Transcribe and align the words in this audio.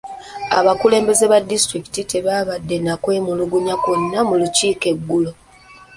Abakulembeze 0.59 1.23
ba 1.31 1.37
diisitulikiti 1.47 2.01
tebaabadde 2.11 2.75
na 2.85 2.93
kwemulugunya 3.03 3.75
kwonna 3.81 4.19
mu 4.27 4.35
lukiiko 4.41 4.85
eggulo. 4.93 5.31